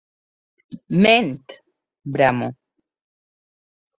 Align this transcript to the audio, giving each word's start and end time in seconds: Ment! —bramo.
Ment! 1.03 1.45
—bramo. 2.15 2.47